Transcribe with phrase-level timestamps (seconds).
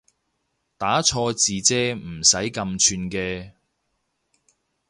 [0.79, 3.51] 打錯字啫唔使咁串嘅